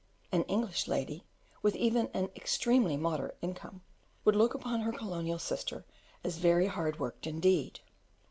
An 0.31 0.41
English 0.45 0.87
lady, 0.87 1.25
with 1.61 1.75
even 1.75 2.07
an 2.15 2.29
extremely 2.35 2.97
moderate 2.97 3.37
income, 3.43 3.83
would 4.25 4.35
look 4.35 4.55
upon 4.55 4.79
her 4.81 4.91
colonial 4.91 5.37
sister 5.37 5.85
as 6.23 6.37
very 6.39 6.65
hard 6.65 6.97
worked 6.99 7.27
indeed. 7.27 7.81